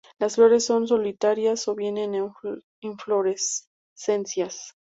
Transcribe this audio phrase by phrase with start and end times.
[0.17, 2.31] Las flores son solitarias o vienen en
[2.79, 4.73] inflorescencias.